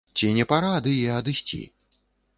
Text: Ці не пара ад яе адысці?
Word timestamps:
Ці 0.19 0.29
не 0.37 0.45
пара 0.51 0.71
ад 0.77 0.89
яе 0.95 1.11
адысці? 1.19 1.63